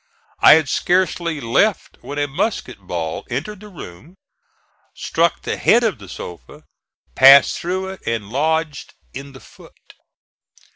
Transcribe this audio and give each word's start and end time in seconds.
I 0.39 0.53
had 0.55 0.67
scarcely 0.67 1.39
left 1.39 1.99
when 2.01 2.17
a 2.17 2.27
musket 2.27 2.79
ball 2.79 3.23
entered 3.29 3.59
the 3.59 3.67
room, 3.69 4.15
struck 4.95 5.43
the 5.43 5.57
head 5.57 5.83
of 5.83 5.99
the 5.99 6.09
sofa, 6.09 6.63
passed 7.13 7.59
through 7.59 7.89
it 7.89 8.01
and 8.07 8.31
lodged 8.31 8.95
in 9.13 9.33
the 9.33 9.39
foot. 9.39 9.93